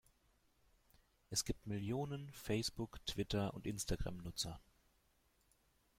Es 1.29 1.45
gibt 1.45 1.67
Millionen 1.67 2.31
Facebook-, 2.33 3.05
Twitter- 3.05 3.53
und 3.53 3.67
Instagram-Nutzer. 3.67 4.59